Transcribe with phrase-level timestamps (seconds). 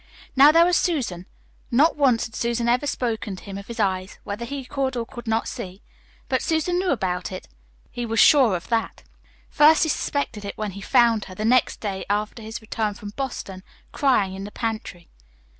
[0.35, 1.27] Now there was Susan.
[1.69, 5.05] Not once had Susan ever spoken to him of his eyes, whether he could or
[5.05, 5.83] could not see.
[6.27, 7.47] But Susan knew about it.
[7.91, 9.03] He was sure of that.
[9.51, 13.11] First he suspected it when he found her, the next day after his return from
[13.11, 13.61] Boston,
[13.91, 15.07] crying in the pantry.